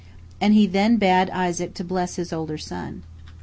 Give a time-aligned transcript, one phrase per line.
[0.41, 3.03] and then He bade Isaac bless his older son.